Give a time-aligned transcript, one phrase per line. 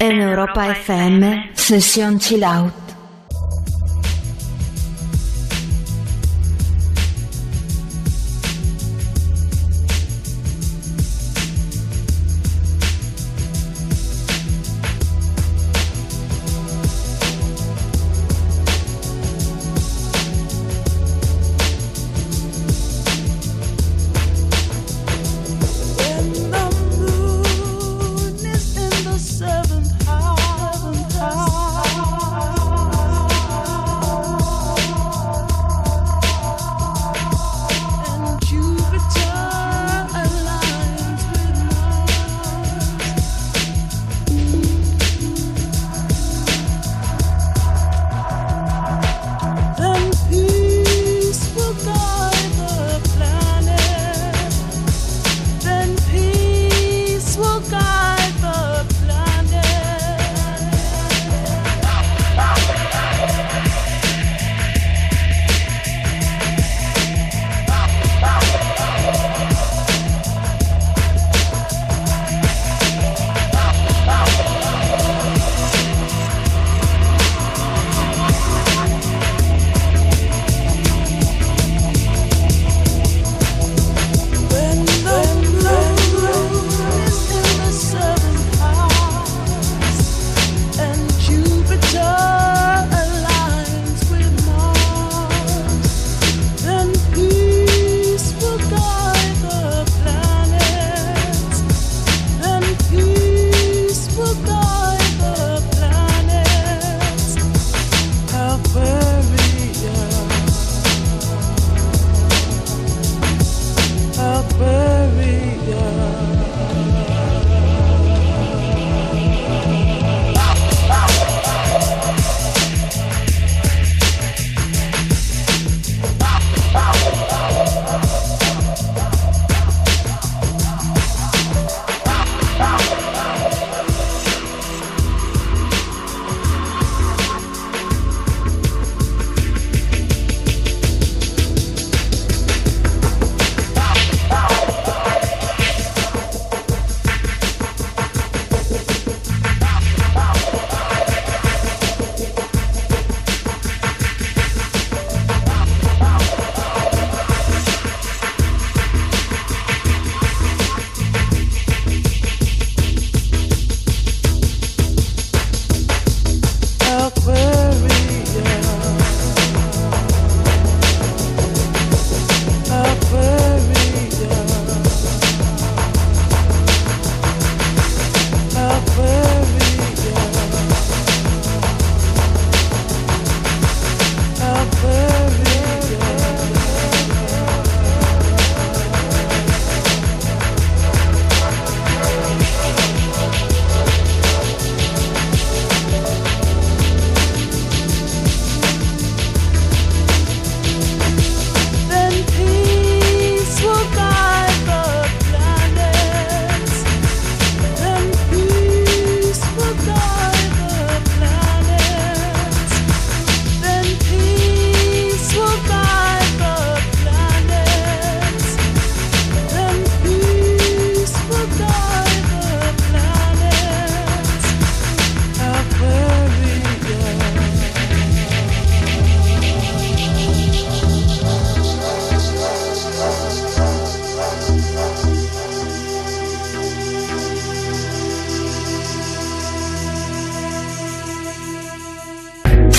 [0.00, 2.87] En Europa FM, sesión chill out.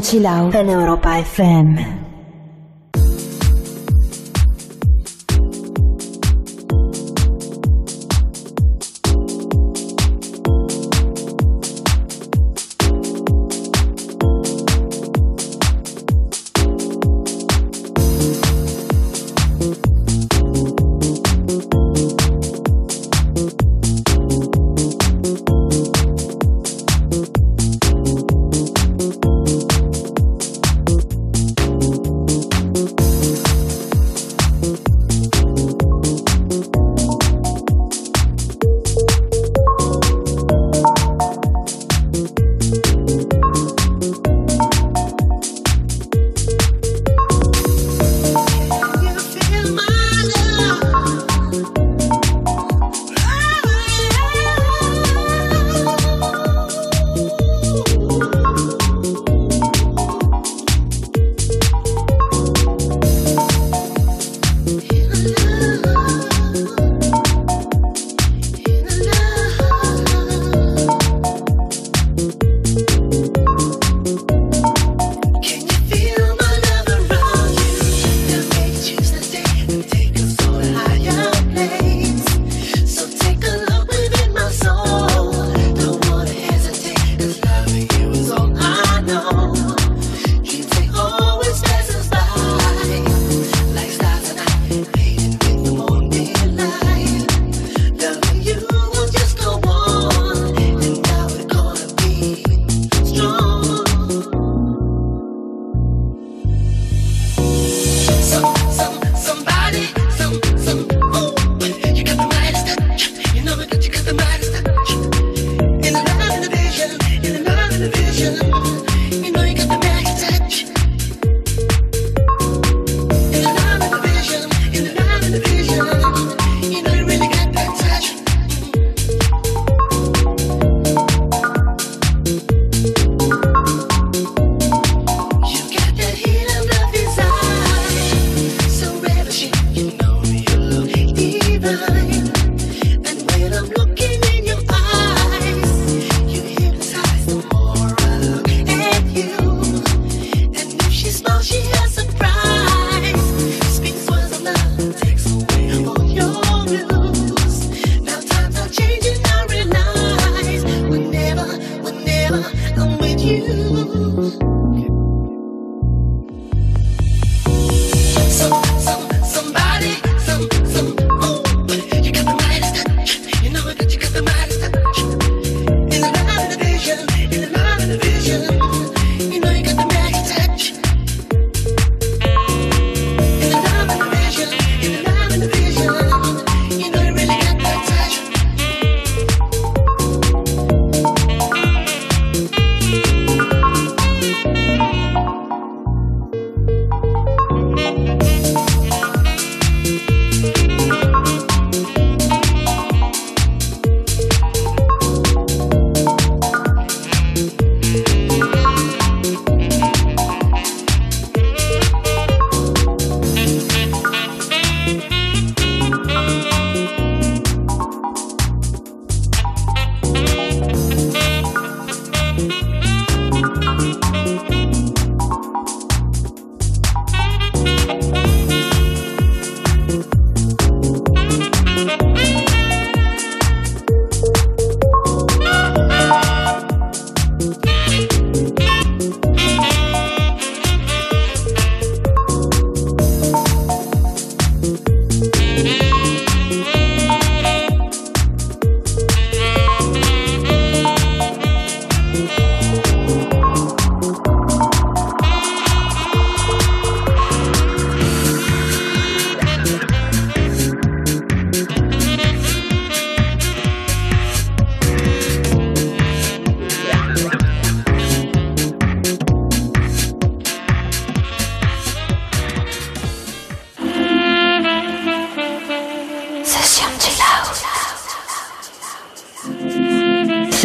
[0.00, 2.01] Chilau în Europa FM.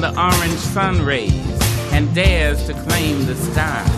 [0.00, 1.32] The orange sun rays
[1.92, 3.97] and dares to claim the sky.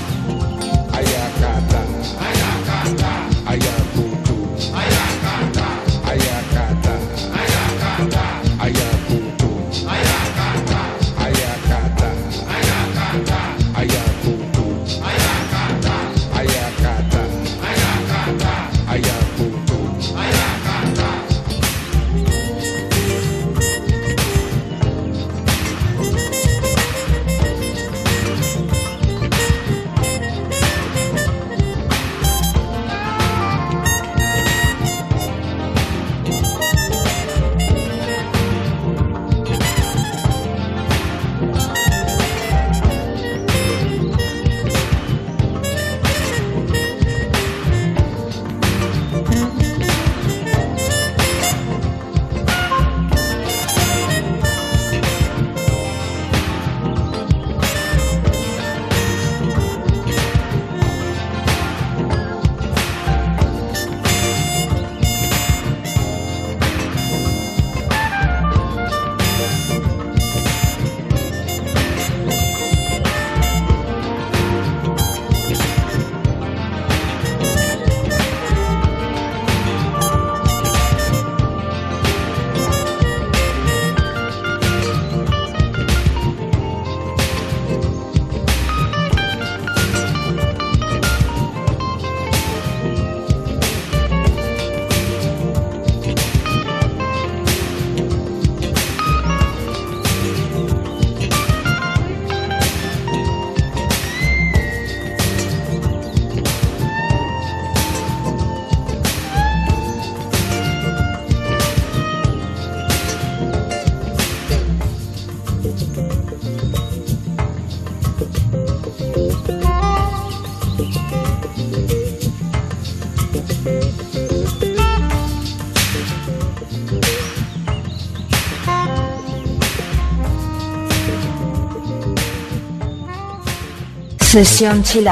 [134.31, 135.09] Sesión Chill.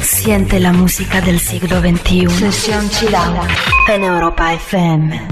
[0.00, 2.28] Siente la música del siglo XXI.
[2.30, 3.16] Sesión Chill.
[3.88, 5.31] En Europa FM.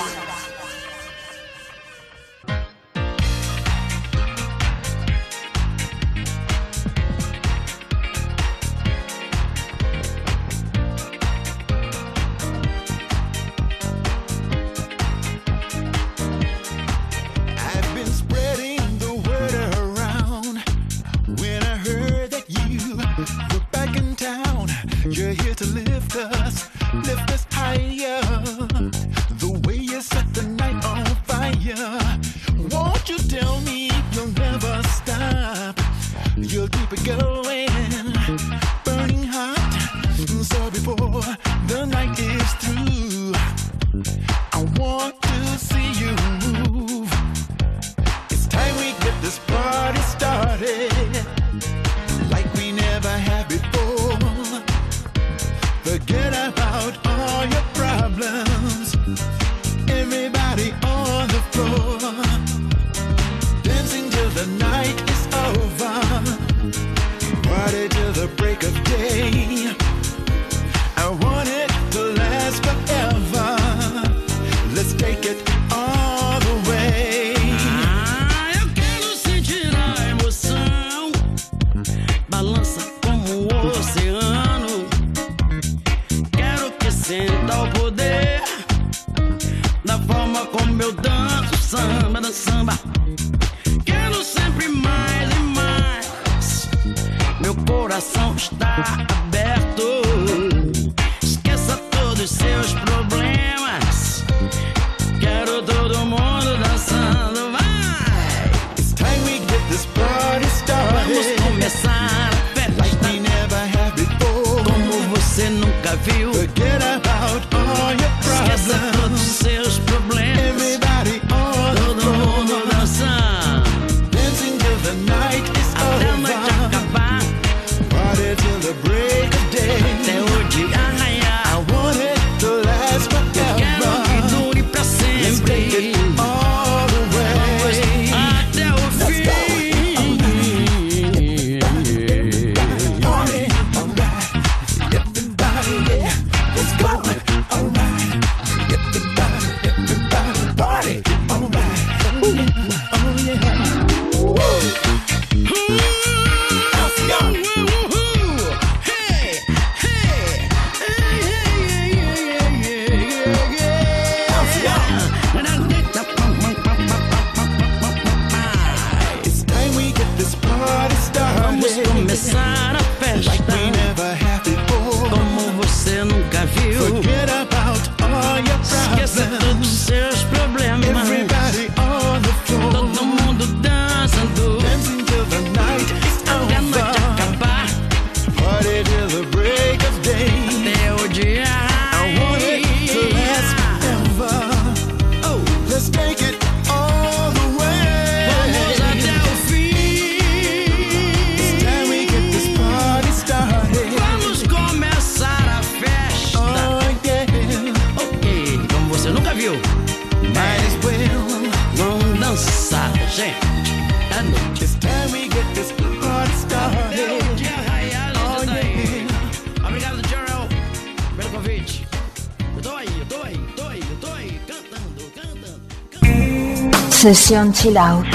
[227.11, 228.05] Sesión Chill Out.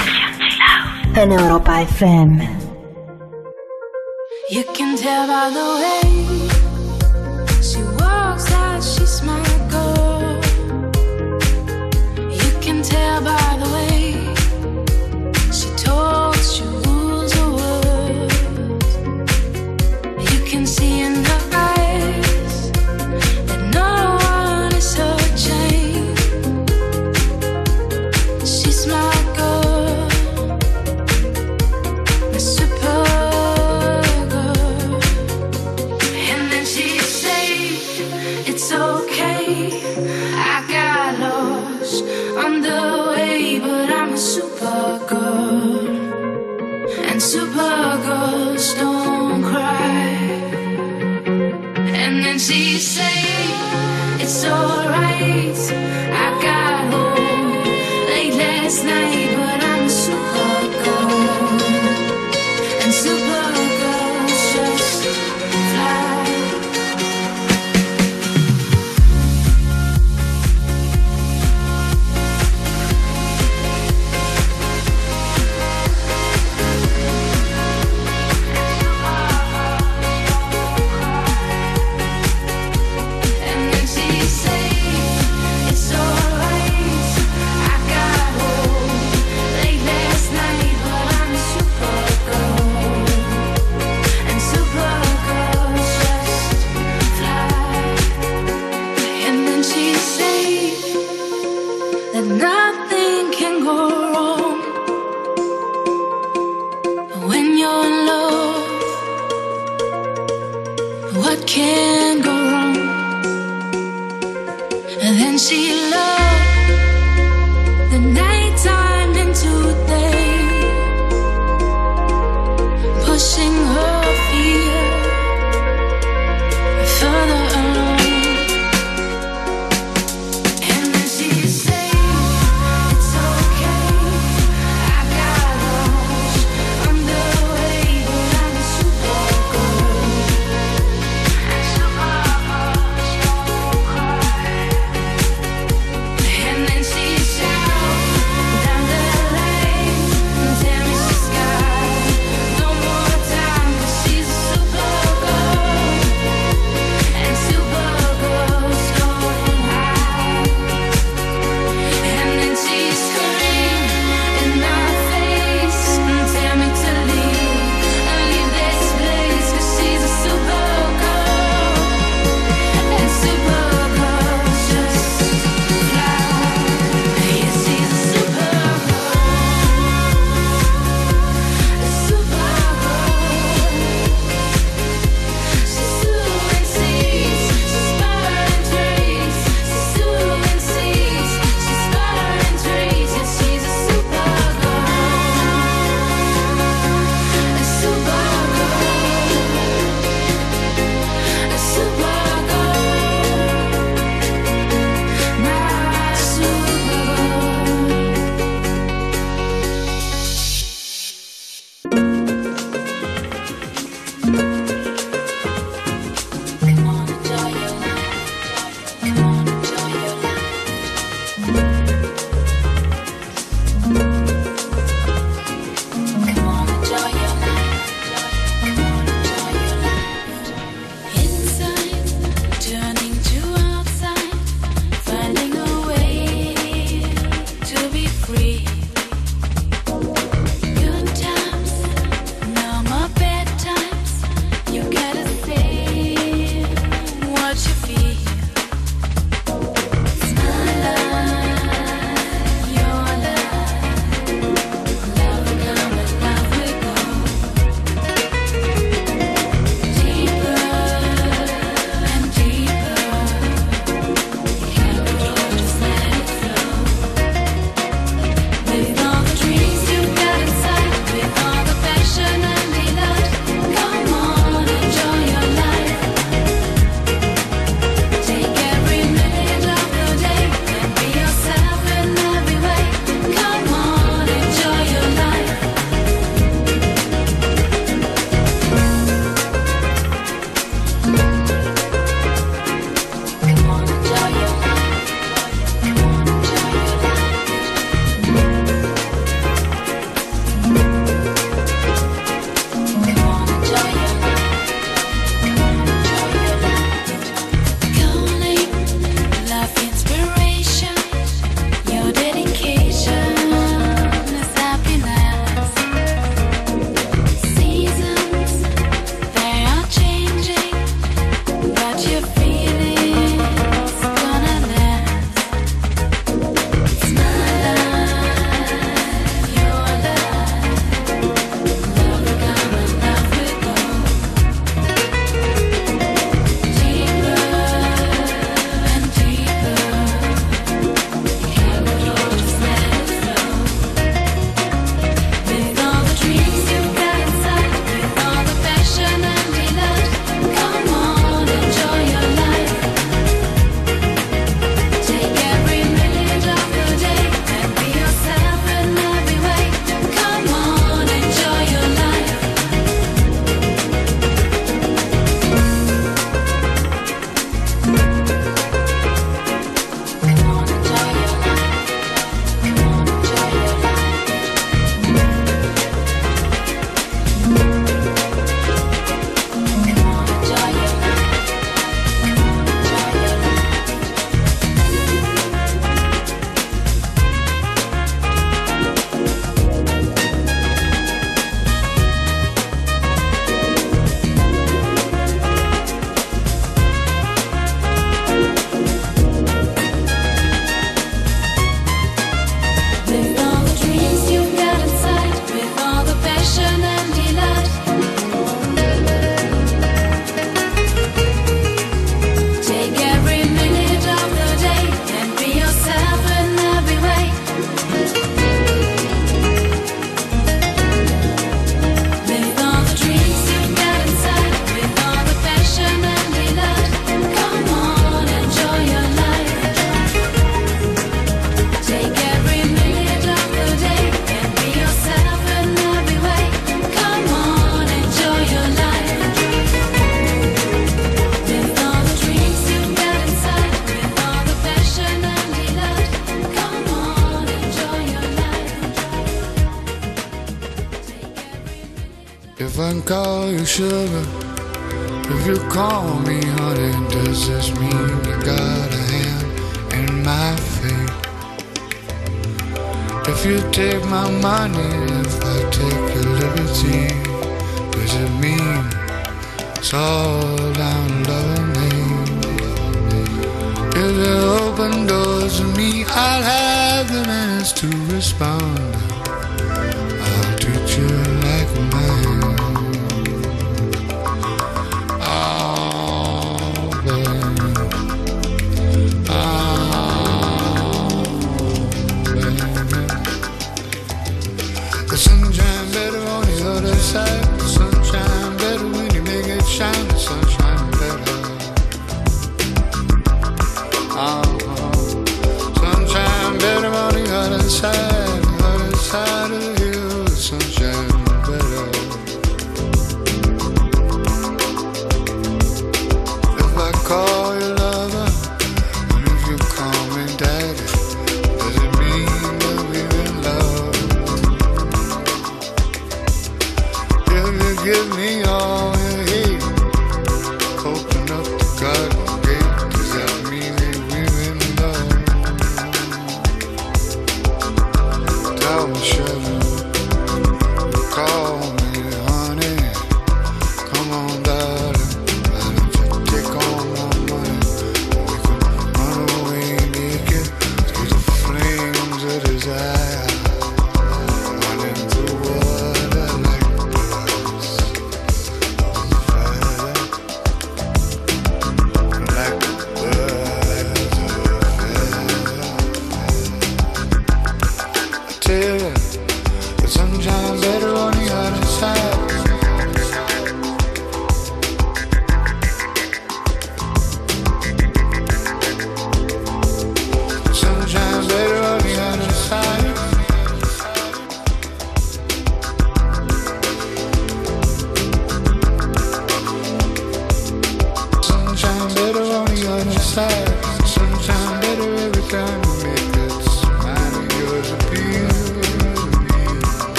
[1.13, 2.49] En Europa FM.
[4.49, 5.76] You can tell by the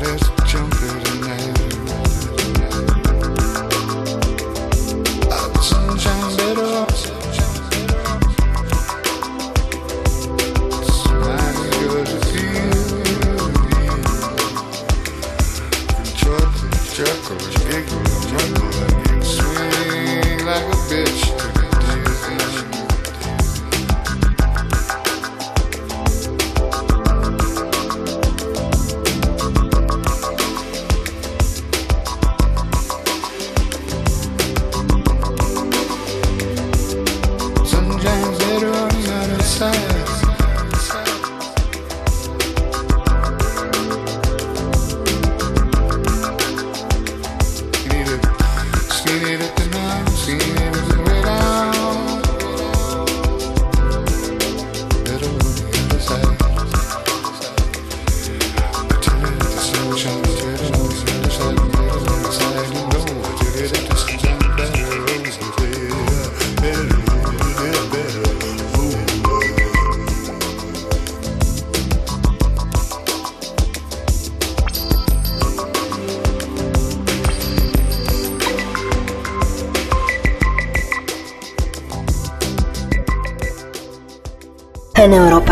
[0.00, 0.27] Let's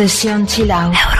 [0.00, 1.19] Session sila.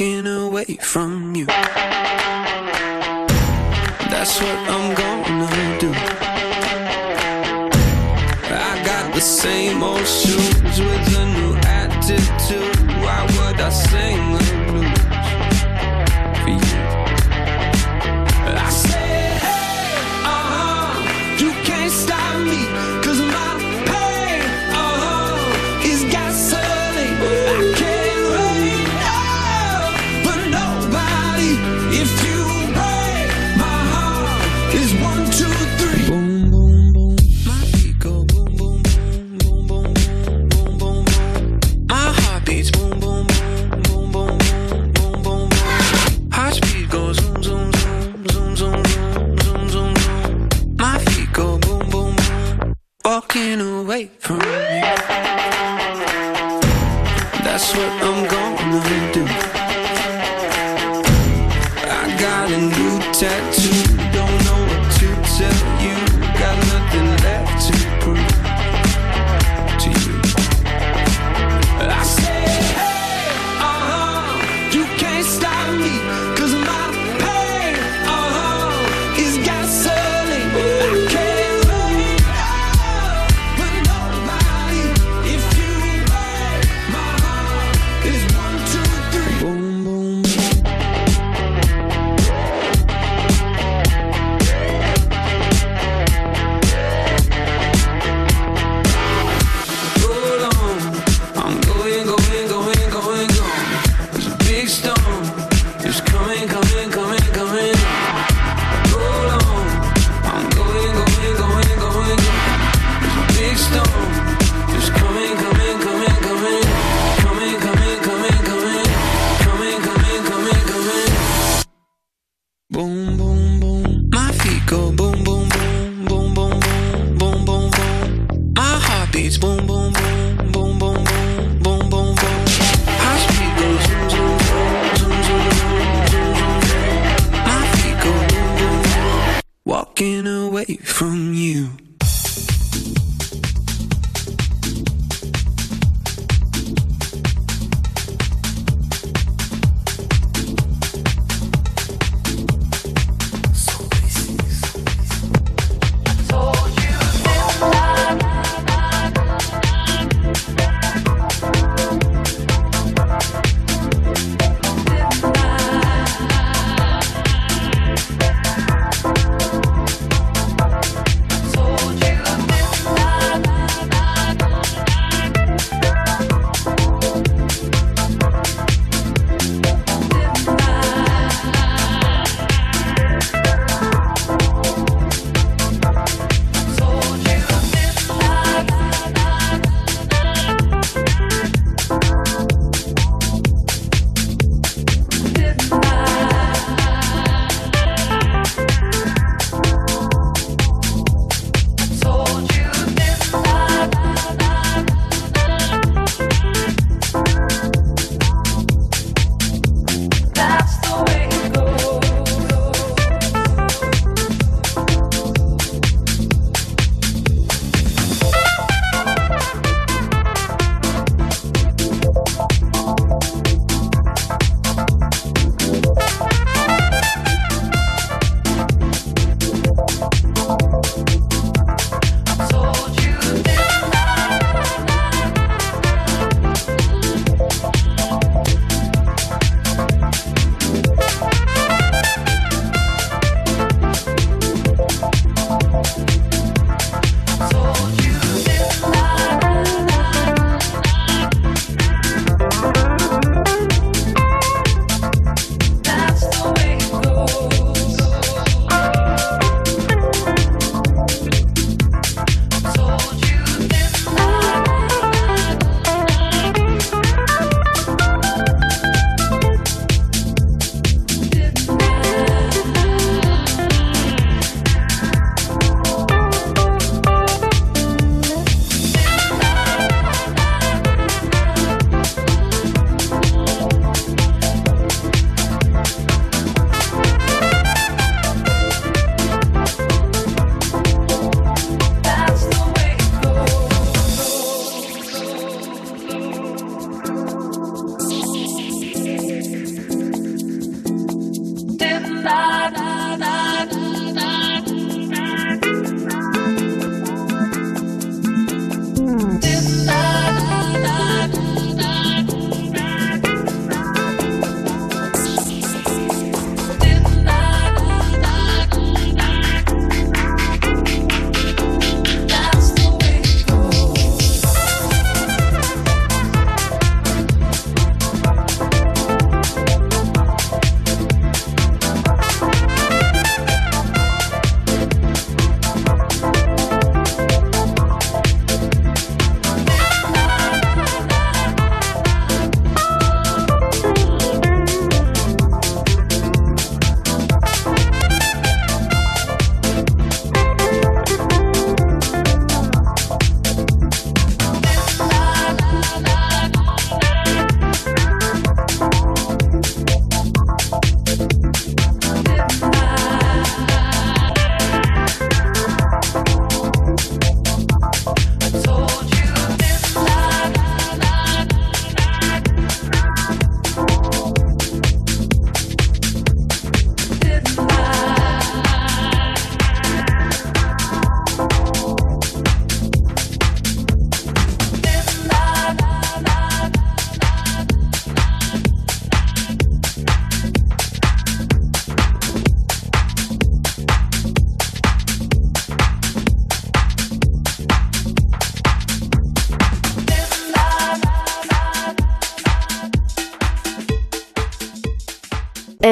[0.00, 1.44] Walking away from you.
[4.08, 5.92] That's what I'm gonna do.
[8.48, 12.78] I got the same old shoes with a new attitude.
[13.02, 14.49] Why would I sing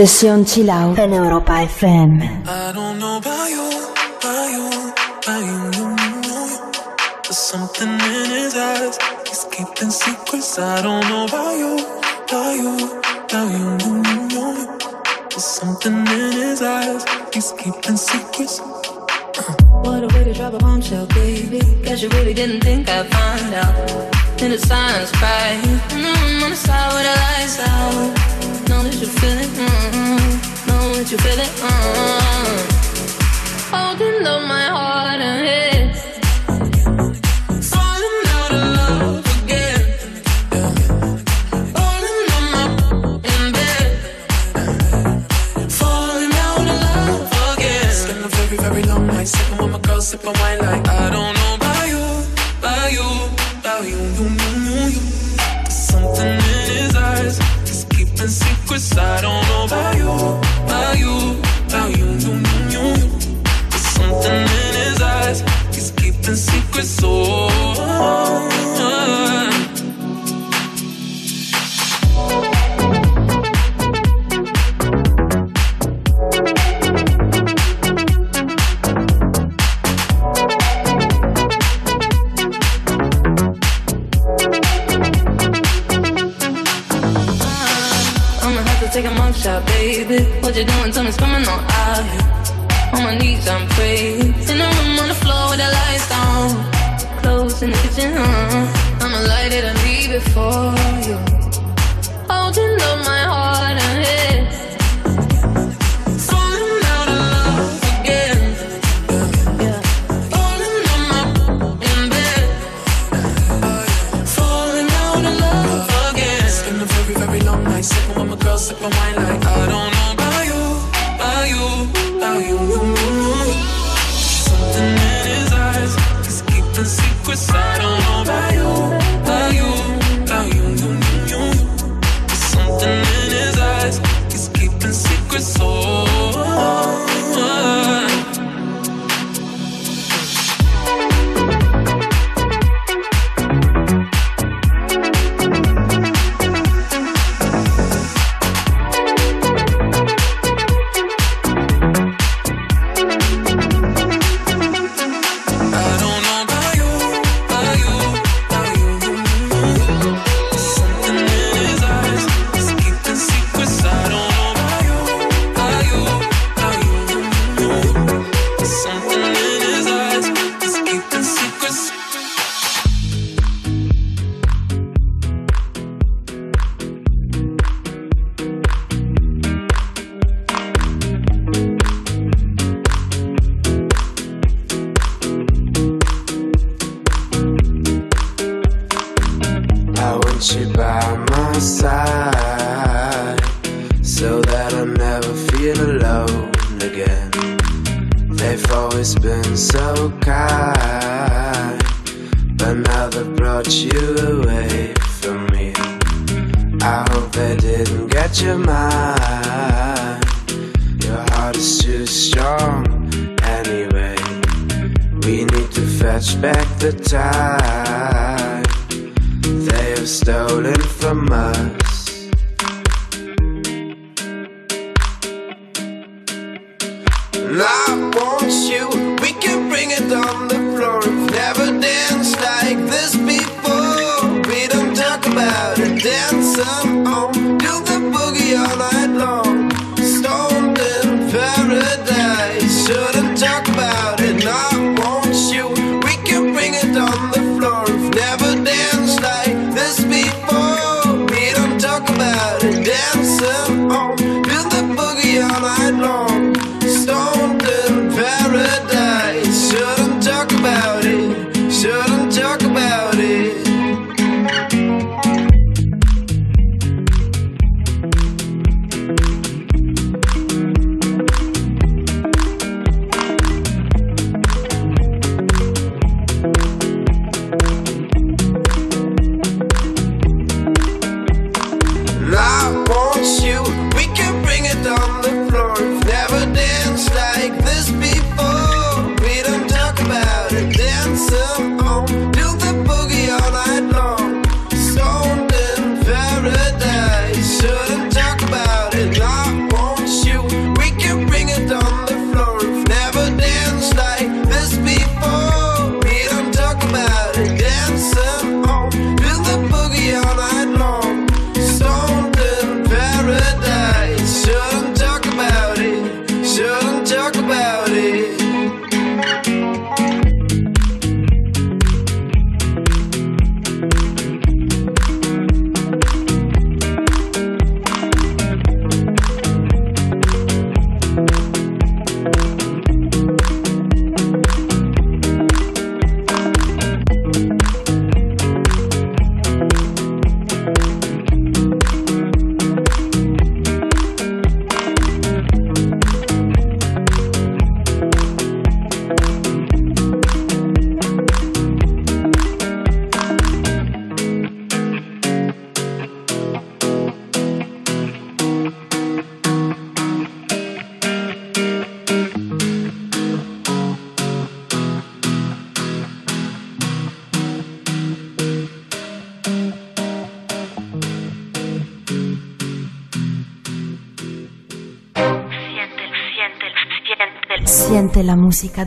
[0.00, 2.22] Sesión chill out en Europa FM.
[2.46, 3.68] I don't know about you,
[4.16, 6.72] about you, about you, you, you, you.
[7.22, 8.96] There's something in his eyes.
[9.28, 10.58] He's keeping secrets.
[10.58, 11.76] I don't know about you,
[12.24, 12.76] about you,
[13.28, 14.78] about you, you, you, you.
[15.28, 17.04] There's something in his eyes.
[17.34, 18.58] He's keeping secrets.
[18.58, 19.52] Uh.
[19.84, 21.60] What a way to drop a bombshell, baby.
[21.82, 24.40] Guess you really didn't think I'd find out.
[24.40, 25.69] In the silence, cry.
[50.12, 50.99] My girl, wine like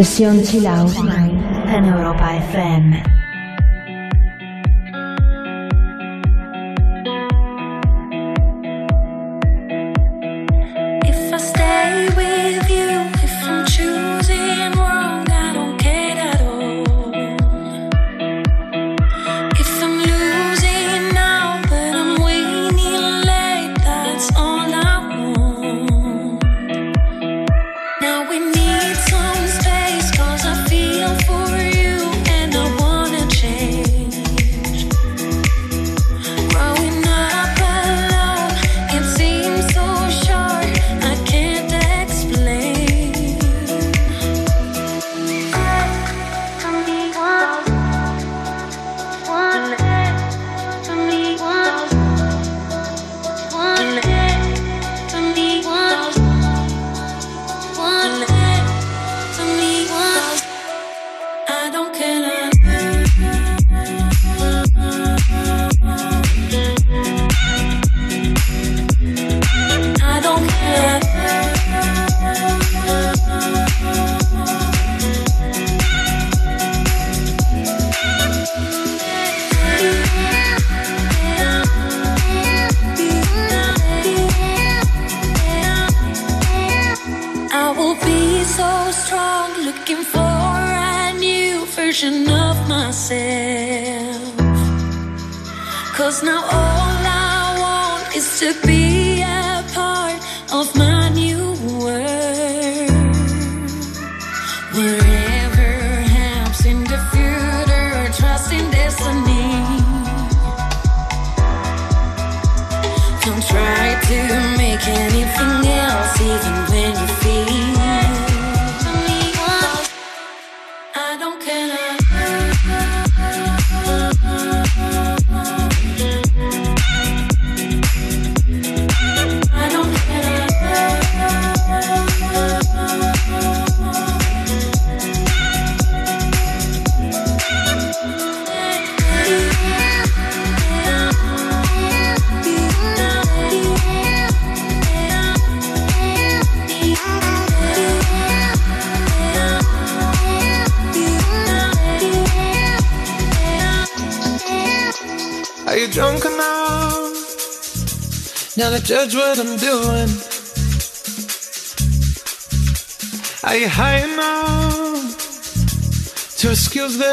[0.00, 3.09] Sesión Chill in en Europa FM.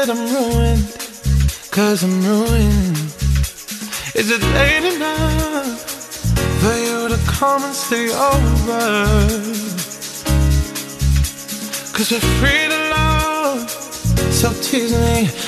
[0.04, 0.84] said I'm ruined,
[1.72, 2.98] cause I'm ruined.
[4.14, 5.80] Is it late enough
[6.60, 8.84] for you to come and stay over?
[11.94, 13.70] Cause we're free to love,
[14.30, 15.47] so tease me.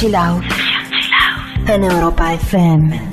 [0.00, 0.44] Chill Out
[1.66, 3.09] en Europa FM.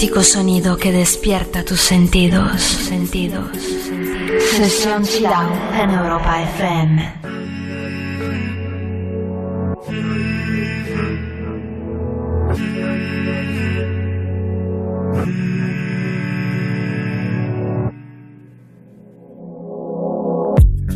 [0.00, 2.58] Auténtico sonido que despierta tus sentidos.
[2.62, 3.50] sentidos.
[4.50, 7.12] Sesión Chill Out en Europa FM.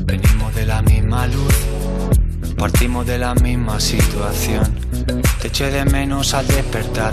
[0.07, 1.55] Venimos de la misma luz,
[2.57, 4.65] partimos de la misma situación.
[5.43, 7.13] Te eché de menos al despertar,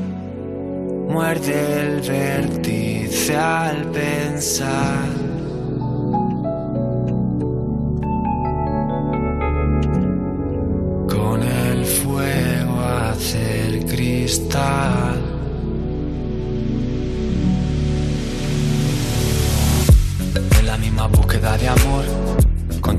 [1.11, 5.09] Muerde el vértice al pensar.
[11.09, 15.21] Con el fuego hacer cristal.
[20.59, 22.30] En la misma búsqueda de amor.